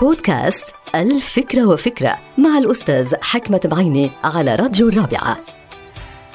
[0.00, 5.38] بودكاست الفكرة وفكرة مع الأستاذ حكمة بعيني على راديو الرابعة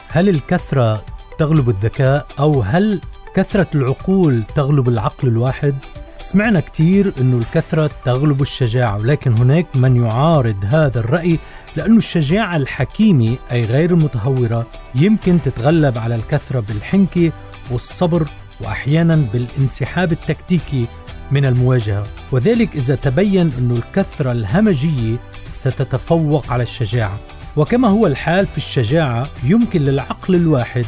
[0.08, 1.06] هل الكثرة
[1.38, 3.02] تغلب الذكاء أو هل
[3.36, 5.76] كثرة العقول تغلب العقل الواحد؟
[6.22, 11.40] سمعنا كثير أنه الكثرة تغلب الشجاعة ولكن هناك من يعارض هذا الرأي
[11.76, 17.32] لأن الشجاعة الحكيمة أي غير المتهورة يمكن تتغلب على الكثرة بالحنكة
[17.72, 18.28] والصبر
[18.62, 20.86] وأحيانا بالانسحاب التكتيكي
[21.32, 22.04] من المواجهة.
[22.32, 25.18] وذلك إذا تبين أن الكثرة الهمجية
[25.54, 27.20] ستتفوق على الشجاعة.
[27.58, 30.86] وكما هو الحال في الشجاعة يمكن للعقل الواحد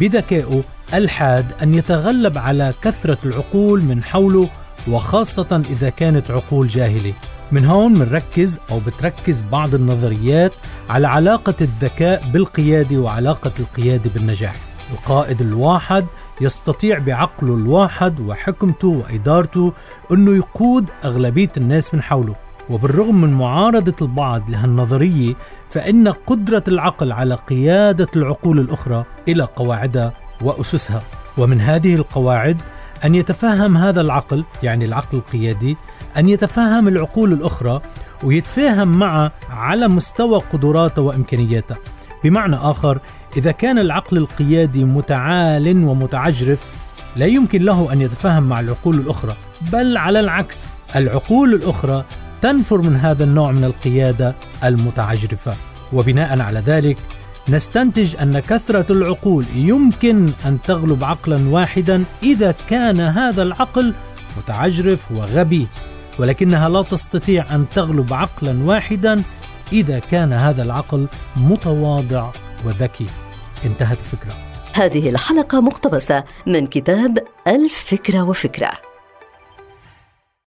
[0.00, 0.62] بذكائه
[0.94, 4.48] الحاد أن يتغلب على كثرة العقول من حوله
[4.88, 7.12] وخاصة إذا كانت عقول جاهلة.
[7.52, 10.52] من هون منركز أو بتركز بعض النظريات
[10.90, 14.54] على علاقة الذكاء بالقيادة وعلاقة القيادة بالنجاح.
[14.92, 16.04] القائد الواحد
[16.40, 19.72] يستطيع بعقله الواحد وحكمته وإدارته
[20.12, 22.34] أنه يقود أغلبية الناس من حوله.
[22.70, 25.34] وبالرغم من معارضة البعض لهالنظرية
[25.70, 31.02] فإن قدرة العقل على قيادة العقول الأخرى إلى قواعدها وأسسها.
[31.38, 32.62] ومن هذه القواعد
[33.04, 35.76] أن يتفهم هذا العقل يعني العقل القيادي
[36.16, 37.80] أن يتفهم العقول الأخرى
[38.24, 41.76] ويتفاهم معها على مستوى قدراته وإمكانياته.
[42.24, 42.98] بمعنى آخر
[43.36, 46.64] إذا كان العقل القيادي متعال ومتعجرف
[47.16, 49.36] لا يمكن له أن يتفاهم مع العقول الأخرى
[49.72, 50.64] بل على العكس
[50.96, 52.04] العقول الأخرى
[52.42, 55.54] تنفر من هذا النوع من القيادة المتعجرفة.
[55.92, 56.96] وبناء على ذلك
[57.48, 63.94] نستنتج أن كثرة العقول يمكن أن تغلب عقلا واحدا إذا كان هذا العقل
[64.38, 65.66] متعجرف وغبي
[66.18, 69.22] ولكنها لا تستطيع أن تغلب عقلا واحدا
[69.72, 72.30] إذا كان هذا العقل متواضع
[72.64, 73.06] وذكي.
[73.64, 74.34] انتهت الفكرة.
[74.74, 78.87] هذه الحلقة مقتبسة من كتاب الفكرة وفكرة.